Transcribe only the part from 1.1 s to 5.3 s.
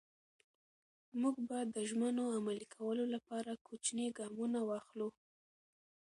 موږ به د ژمنو عملي کولو لپاره کوچني ګامونه واخلو.